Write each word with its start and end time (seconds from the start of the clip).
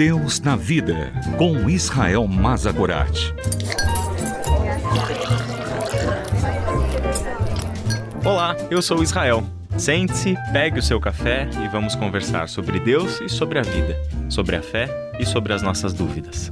Deus 0.00 0.40
na 0.40 0.56
Vida, 0.56 1.12
com 1.36 1.68
Israel 1.68 2.26
Mazagorat. 2.26 3.34
Olá, 8.24 8.56
eu 8.70 8.80
sou 8.80 9.02
Israel. 9.02 9.46
Sente-se, 9.76 10.36
pegue 10.54 10.78
o 10.78 10.82
seu 10.82 10.98
café 10.98 11.50
e 11.62 11.68
vamos 11.68 11.94
conversar 11.94 12.48
sobre 12.48 12.80
Deus 12.80 13.20
e 13.20 13.28
sobre 13.28 13.58
a 13.58 13.62
vida, 13.62 13.94
sobre 14.30 14.56
a 14.56 14.62
fé 14.62 14.88
e 15.18 15.26
sobre 15.26 15.52
as 15.52 15.60
nossas 15.60 15.92
dúvidas. 15.92 16.50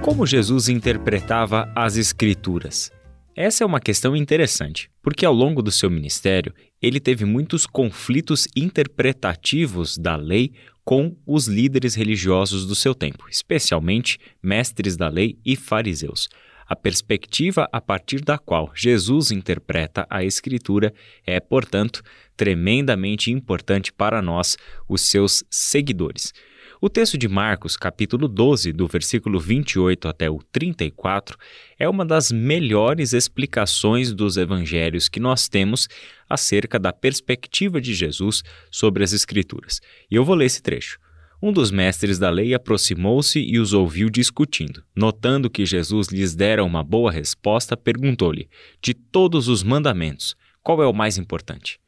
Como 0.00 0.24
Jesus 0.24 0.68
interpretava 0.68 1.68
as 1.74 1.96
Escrituras? 1.96 2.92
Essa 3.34 3.62
é 3.62 3.66
uma 3.66 3.80
questão 3.80 4.16
interessante, 4.16 4.88
porque 5.08 5.24
ao 5.24 5.32
longo 5.32 5.62
do 5.62 5.70
seu 5.70 5.88
ministério 5.88 6.52
ele 6.82 7.00
teve 7.00 7.24
muitos 7.24 7.64
conflitos 7.64 8.46
interpretativos 8.54 9.96
da 9.96 10.16
lei 10.16 10.52
com 10.84 11.16
os 11.26 11.46
líderes 11.46 11.94
religiosos 11.94 12.66
do 12.66 12.74
seu 12.74 12.94
tempo, 12.94 13.24
especialmente 13.30 14.18
mestres 14.42 14.98
da 14.98 15.08
lei 15.08 15.38
e 15.46 15.56
fariseus. 15.56 16.28
A 16.66 16.76
perspectiva 16.76 17.66
a 17.72 17.80
partir 17.80 18.20
da 18.20 18.36
qual 18.36 18.70
Jesus 18.74 19.30
interpreta 19.30 20.06
a 20.10 20.22
Escritura 20.22 20.92
é, 21.26 21.40
portanto, 21.40 22.02
tremendamente 22.36 23.32
importante 23.32 23.90
para 23.90 24.20
nós, 24.20 24.58
os 24.86 25.00
seus 25.00 25.42
seguidores. 25.48 26.34
O 26.80 26.88
texto 26.88 27.18
de 27.18 27.26
Marcos, 27.26 27.76
capítulo 27.76 28.28
12, 28.28 28.72
do 28.72 28.86
versículo 28.86 29.40
28 29.40 30.06
até 30.06 30.30
o 30.30 30.38
34, 30.52 31.36
é 31.76 31.88
uma 31.88 32.06
das 32.06 32.30
melhores 32.30 33.12
explicações 33.12 34.14
dos 34.14 34.36
evangelhos 34.36 35.08
que 35.08 35.18
nós 35.18 35.48
temos 35.48 35.88
acerca 36.30 36.78
da 36.78 36.92
perspectiva 36.92 37.80
de 37.80 37.92
Jesus 37.92 38.44
sobre 38.70 39.02
as 39.02 39.12
Escrituras. 39.12 39.80
E 40.08 40.14
eu 40.14 40.24
vou 40.24 40.36
ler 40.36 40.44
esse 40.44 40.62
trecho. 40.62 41.00
Um 41.42 41.52
dos 41.52 41.72
mestres 41.72 42.16
da 42.16 42.30
lei 42.30 42.54
aproximou-se 42.54 43.40
e 43.40 43.58
os 43.58 43.72
ouviu 43.72 44.08
discutindo. 44.08 44.84
Notando 44.94 45.50
que 45.50 45.66
Jesus 45.66 46.08
lhes 46.08 46.36
dera 46.36 46.62
uma 46.62 46.84
boa 46.84 47.10
resposta, 47.10 47.76
perguntou-lhe: 47.76 48.48
De 48.80 48.94
todos 48.94 49.48
os 49.48 49.64
mandamentos, 49.64 50.36
qual 50.62 50.80
é 50.80 50.86
o 50.86 50.94
mais 50.94 51.18
importante? 51.18 51.80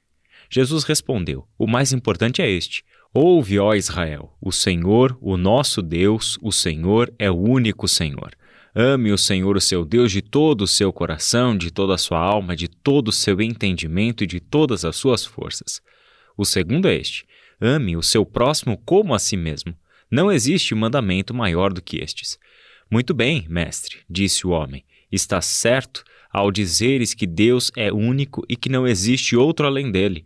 Jesus 0.51 0.83
respondeu: 0.83 1.47
O 1.57 1.69
mais 1.69 1.93
importante 1.93 2.43
é 2.43 2.51
este. 2.51 2.83
Ouve, 3.13 3.59
ó 3.59 3.75
Israel, 3.75 4.33
o 4.41 4.53
Senhor, 4.53 5.19
o 5.21 5.37
nosso 5.37 5.83
Deus, 5.83 6.39
o 6.41 6.53
Senhor 6.53 7.13
é 7.19 7.29
o 7.29 7.35
único 7.35 7.89
Senhor. 7.89 8.37
Ame 8.73 9.11
o 9.11 9.19
Senhor, 9.19 9.57
o 9.57 9.61
seu 9.61 9.85
Deus, 9.85 10.13
de 10.13 10.23
todo 10.23 10.63
o 10.63 10.67
seu 10.67 10.93
coração, 10.93 11.59
de 11.59 11.73
toda 11.73 11.95
a 11.95 11.99
sua 11.99 12.21
alma, 12.21 12.55
de 12.55 12.69
todo 12.69 13.09
o 13.09 13.13
seu 13.13 13.41
entendimento 13.41 14.23
e 14.23 14.29
de 14.29 14.39
todas 14.39 14.85
as 14.85 14.95
suas 14.95 15.25
forças. 15.25 15.83
O 16.37 16.45
segundo 16.45 16.87
é 16.87 16.95
este: 16.95 17.27
ame 17.61 17.97
o 17.97 18.03
seu 18.03 18.25
próximo 18.25 18.79
como 18.79 19.13
a 19.13 19.19
si 19.19 19.37
mesmo. 19.37 19.75
Não 20.09 20.31
existe 20.31 20.73
mandamento 20.73 21.35
maior 21.35 21.73
do 21.73 21.83
que 21.83 21.97
estes. 21.97 22.39
Muito 22.89 23.13
bem, 23.13 23.45
mestre, 23.49 23.99
disse 24.09 24.47
o 24.47 24.51
homem. 24.51 24.85
Estás 25.11 25.47
certo 25.47 26.05
ao 26.33 26.51
dizeres 26.51 27.15
que 27.15 27.27
Deus 27.27 27.71
é 27.77 27.93
único 27.93 28.45
e 28.49 28.57
que 28.57 28.69
não 28.69 28.87
existe 28.87 29.37
outro 29.37 29.67
além 29.67 29.91
dele 29.91 30.25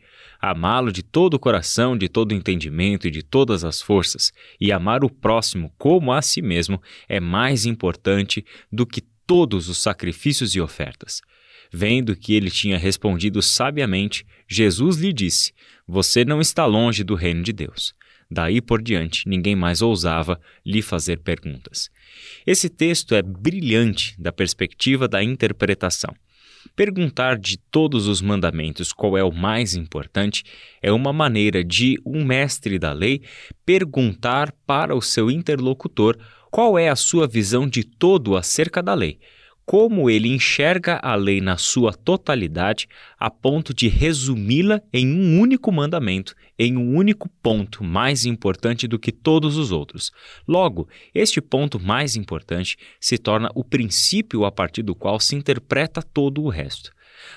amá-lo 0.50 0.92
de 0.92 1.02
todo 1.02 1.34
o 1.34 1.38
coração, 1.38 1.96
de 1.96 2.08
todo 2.08 2.32
o 2.32 2.34
entendimento 2.34 3.08
e 3.08 3.10
de 3.10 3.22
todas 3.22 3.64
as 3.64 3.80
forças, 3.80 4.30
e 4.60 4.70
amar 4.70 5.02
o 5.02 5.10
próximo 5.10 5.72
como 5.78 6.12
a 6.12 6.20
si 6.20 6.42
mesmo 6.42 6.82
é 7.08 7.18
mais 7.18 7.64
importante 7.64 8.44
do 8.70 8.86
que 8.86 9.02
todos 9.26 9.68
os 9.68 9.78
sacrifícios 9.78 10.54
e 10.54 10.60
ofertas. 10.60 11.22
Vendo 11.72 12.14
que 12.14 12.34
ele 12.34 12.50
tinha 12.50 12.76
respondido 12.76 13.40
sabiamente, 13.40 14.26
Jesus 14.46 14.98
lhe 14.98 15.12
disse: 15.12 15.52
Você 15.88 16.24
não 16.24 16.40
está 16.40 16.66
longe 16.66 17.02
do 17.02 17.14
reino 17.14 17.42
de 17.42 17.52
Deus. 17.52 17.94
Daí 18.34 18.60
por 18.60 18.82
diante, 18.82 19.28
ninguém 19.28 19.54
mais 19.54 19.80
ousava 19.80 20.40
lhe 20.66 20.82
fazer 20.82 21.20
perguntas. 21.20 21.88
Esse 22.44 22.68
texto 22.68 23.14
é 23.14 23.22
brilhante 23.22 24.20
da 24.20 24.32
perspectiva 24.32 25.06
da 25.06 25.22
interpretação. 25.22 26.12
Perguntar 26.74 27.38
de 27.38 27.56
todos 27.56 28.08
os 28.08 28.20
mandamentos 28.20 28.92
qual 28.92 29.16
é 29.16 29.22
o 29.22 29.30
mais 29.30 29.76
importante 29.76 30.42
é 30.82 30.90
uma 30.90 31.12
maneira 31.12 31.62
de 31.62 31.96
um 32.04 32.24
mestre 32.24 32.76
da 32.76 32.92
lei 32.92 33.22
perguntar 33.64 34.52
para 34.66 34.96
o 34.96 35.00
seu 35.00 35.30
interlocutor 35.30 36.18
qual 36.50 36.76
é 36.76 36.88
a 36.88 36.96
sua 36.96 37.28
visão 37.28 37.68
de 37.68 37.84
todo 37.84 38.36
acerca 38.36 38.82
da 38.82 38.94
lei 38.94 39.20
como 39.66 40.10
ele 40.10 40.28
enxerga 40.28 41.00
a 41.02 41.14
lei 41.14 41.40
na 41.40 41.56
sua 41.56 41.92
totalidade, 41.92 42.86
a 43.18 43.30
ponto 43.30 43.72
de 43.72 43.88
resumi-la 43.88 44.80
em 44.92 45.10
um 45.12 45.40
único 45.40 45.72
mandamento, 45.72 46.34
em 46.58 46.76
um 46.76 46.94
único 46.94 47.28
ponto 47.42 47.82
mais 47.82 48.24
importante 48.24 48.86
do 48.86 48.98
que 48.98 49.10
todos 49.10 49.56
os 49.56 49.72
outros. 49.72 50.12
Logo, 50.46 50.88
este 51.14 51.40
ponto 51.40 51.80
mais 51.80 52.14
importante 52.14 52.76
se 53.00 53.18
torna 53.18 53.50
o 53.54 53.64
princípio 53.64 54.44
a 54.44 54.52
partir 54.52 54.82
do 54.82 54.94
qual 54.94 55.18
se 55.18 55.34
interpreta 55.34 56.02
todo 56.02 56.42
o 56.42 56.48
resto. 56.48 56.93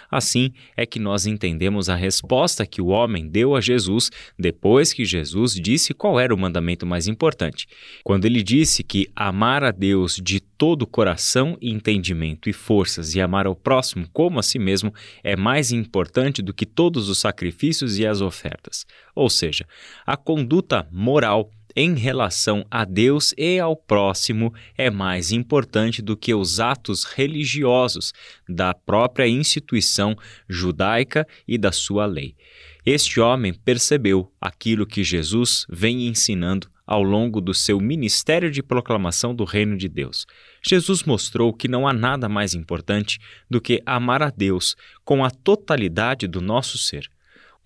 Assim 0.09 0.51
é 0.75 0.85
que 0.85 0.99
nós 0.99 1.25
entendemos 1.25 1.89
a 1.89 1.95
resposta 1.95 2.65
que 2.65 2.81
o 2.81 2.87
homem 2.87 3.27
deu 3.27 3.55
a 3.55 3.61
Jesus 3.61 4.09
depois 4.37 4.93
que 4.93 5.05
Jesus 5.05 5.53
disse 5.53 5.93
qual 5.93 6.19
era 6.19 6.33
o 6.33 6.37
mandamento 6.37 6.85
mais 6.85 7.07
importante. 7.07 7.67
Quando 8.03 8.25
ele 8.25 8.41
disse 8.43 8.83
que 8.83 9.09
amar 9.15 9.63
a 9.63 9.71
Deus 9.71 10.19
de 10.21 10.39
todo 10.39 10.83
o 10.83 10.87
coração, 10.87 11.57
entendimento 11.61 12.49
e 12.49 12.53
forças 12.53 13.15
e 13.15 13.21
amar 13.21 13.45
ao 13.45 13.55
próximo 13.55 14.07
como 14.11 14.39
a 14.39 14.43
si 14.43 14.57
mesmo 14.57 14.93
é 15.23 15.35
mais 15.35 15.71
importante 15.71 16.41
do 16.41 16.53
que 16.53 16.65
todos 16.65 17.09
os 17.09 17.19
sacrifícios 17.19 17.99
e 17.99 18.05
as 18.05 18.21
ofertas. 18.21 18.85
Ou 19.13 19.29
seja, 19.29 19.65
a 20.05 20.15
conduta 20.15 20.87
moral 20.91 21.51
em 21.77 21.93
relação 21.93 22.65
a 22.71 22.83
Deus 22.83 23.35
e 23.37 23.59
ao 23.59 23.75
próximo 23.75 24.51
é 24.75 24.89
mais 24.89 25.31
importante 25.31 26.01
do 26.01 26.17
que 26.17 26.33
os 26.33 26.59
atos 26.59 27.03
religiosos 27.03 28.13
da 28.49 28.73
própria 28.73 29.27
instituição 29.27 30.17
judaica 30.49 31.27
e 31.47 31.55
da 31.55 31.71
sua 31.71 32.07
lei. 32.07 32.35
Este 32.83 33.19
homem 33.19 33.53
percebeu 33.53 34.33
aquilo 34.41 34.87
que 34.87 35.03
Jesus 35.03 35.67
vem 35.69 36.07
ensinando 36.07 36.67
ao 36.83 37.03
longo 37.03 37.39
do 37.39 37.53
seu 37.53 37.79
ministério 37.79 38.49
de 38.49 38.63
proclamação 38.63 39.35
do 39.35 39.43
reino 39.43 39.77
de 39.77 39.87
Deus. 39.87 40.25
Jesus 40.65 41.03
mostrou 41.03 41.53
que 41.53 41.67
não 41.67 41.87
há 41.87 41.93
nada 41.93 42.27
mais 42.27 42.55
importante 42.55 43.19
do 43.47 43.61
que 43.61 43.83
amar 43.85 44.23
a 44.23 44.31
Deus 44.31 44.75
com 45.05 45.23
a 45.23 45.29
totalidade 45.29 46.27
do 46.27 46.41
nosso 46.41 46.75
ser 46.75 47.07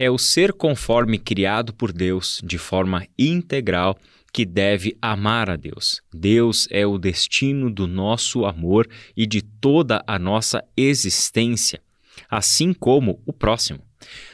é 0.01 0.09
o 0.09 0.17
ser 0.17 0.51
conforme 0.51 1.19
criado 1.19 1.71
por 1.71 1.93
Deus 1.93 2.41
de 2.43 2.57
forma 2.57 3.05
integral 3.19 3.95
que 4.33 4.43
deve 4.43 4.97
amar 4.99 5.47
a 5.47 5.55
Deus. 5.55 6.01
Deus 6.11 6.67
é 6.71 6.87
o 6.87 6.97
destino 6.97 7.69
do 7.69 7.85
nosso 7.85 8.43
amor 8.43 8.89
e 9.15 9.27
de 9.27 9.43
toda 9.43 10.03
a 10.07 10.17
nossa 10.17 10.63
existência, 10.75 11.79
assim 12.27 12.73
como 12.73 13.21
o 13.27 13.31
próximo. 13.31 13.79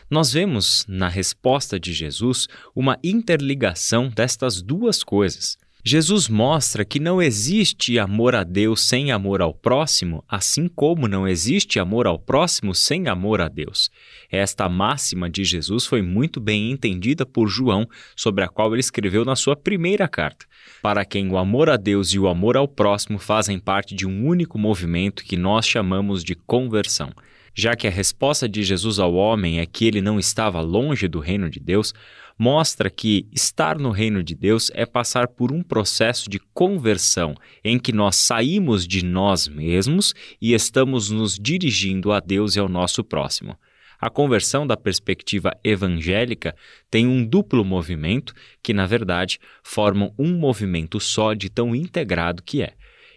Nós 0.10 0.32
vemos 0.32 0.86
na 0.88 1.10
resposta 1.10 1.78
de 1.78 1.92
Jesus 1.92 2.48
uma 2.74 2.98
interligação 3.04 4.08
destas 4.08 4.62
duas 4.62 5.04
coisas. 5.04 5.58
Jesus 5.90 6.28
mostra 6.28 6.84
que 6.84 7.00
não 7.00 7.22
existe 7.22 7.98
amor 7.98 8.36
a 8.36 8.44
Deus 8.44 8.82
sem 8.82 9.10
amor 9.10 9.42
ao 9.42 9.54
próximo, 9.54 10.22
assim 10.28 10.68
como 10.68 11.08
não 11.08 11.26
existe 11.26 11.80
amor 11.80 12.06
ao 12.06 12.20
próximo 12.20 12.76
sem 12.76 13.08
amor 13.08 13.40
a 13.40 13.48
Deus. 13.48 13.90
Esta 14.30 14.68
máxima 14.68 15.30
de 15.30 15.46
Jesus 15.46 15.86
foi 15.86 16.02
muito 16.02 16.42
bem 16.42 16.72
entendida 16.72 17.26
por 17.26 17.48
João, 17.48 17.88
sobre 18.18 18.44
a 18.44 18.50
qual 18.50 18.74
ele 18.74 18.82
escreveu 18.82 19.24
na 19.24 19.38
sua 19.38 19.56
primeira 19.56 20.10
carta, 20.10 20.46
para 20.82 21.06
quem 21.06 21.32
o 21.32 21.38
amor 21.38 21.70
a 21.70 21.78
Deus 21.78 22.10
e 22.10 22.20
o 22.20 22.28
amor 22.28 22.58
ao 22.58 22.68
próximo 22.68 23.18
fazem 23.18 23.58
parte 23.58 23.96
de 23.96 24.06
um 24.06 24.26
único 24.28 24.60
movimento 24.60 25.24
que 25.24 25.38
nós 25.38 25.66
chamamos 25.66 26.22
de 26.22 26.36
conversão. 26.36 27.14
Já 27.56 27.78
que 27.78 27.88
a 27.88 27.90
resposta 27.90 28.48
de 28.48 28.62
Jesus 28.62 29.00
ao 29.00 29.16
homem 29.16 29.62
é 29.62 29.66
que 29.66 29.86
ele 29.88 30.02
não 30.02 30.20
estava 30.20 30.60
longe 30.60 31.08
do 31.08 31.20
reino 31.20 31.50
de 31.50 31.62
Deus, 31.62 31.94
mostra 32.38 32.90
que 32.90 33.28
estar 33.34 33.80
no 33.80 33.90
reino 33.90 34.24
de 34.24 34.36
Deus 34.36 34.70
é 34.74 34.86
passar 34.86 35.28
por 35.28 35.52
um 35.52 35.64
processo 35.64 36.30
de 36.30 36.40
conversão 36.54 37.36
em 37.64 37.80
que 37.80 37.92
nós 37.92 38.16
saímos 38.18 38.88
de 38.88 39.04
nós 39.04 39.48
mesmos 39.48 40.14
e 40.42 40.54
estamos 40.54 41.10
nos 41.10 41.36
dirigindo 41.36 42.12
a 42.12 42.20
Deus 42.20 42.56
e 42.56 42.60
ao 42.60 42.70
nosso 42.70 43.04
próximo. 43.04 43.58
A 44.00 44.12
conversão 44.12 44.68
da 44.68 44.78
perspectiva 44.78 45.52
evangélica 45.64 46.56
tem 46.90 47.08
um 47.08 47.26
duplo 47.26 47.66
movimento 47.66 48.34
que, 48.62 48.72
na 48.72 48.86
verdade, 48.86 49.40
formam 49.64 50.14
um 50.20 50.38
movimento 50.38 51.00
só 51.00 51.34
de 51.34 51.50
tão 51.50 51.76
integrado 51.76 52.44
que 52.44 52.62
é. 52.62 52.74